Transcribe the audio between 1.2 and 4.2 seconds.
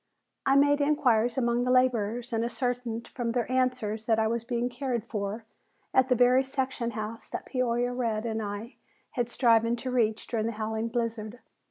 among the laborers and ascertained from their answers that